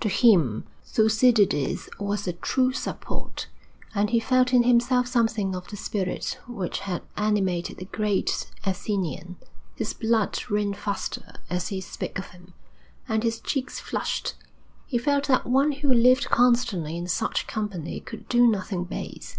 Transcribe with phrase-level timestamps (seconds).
[0.00, 3.46] To him Thucydides was a true support,
[3.94, 9.36] and he felt in himself something of the spirit which had animated the great Athenian.
[9.76, 12.52] His blood ran faster as he spoke of him,
[13.08, 14.34] and his cheeks flushed.
[14.86, 19.38] He felt that one who lived constantly in such company could do nothing base.